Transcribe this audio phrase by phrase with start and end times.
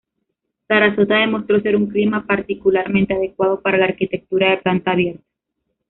[0.67, 5.21] Sarasota demostró ser un clima particularmente adecuado para la arquitectura de planta abierta.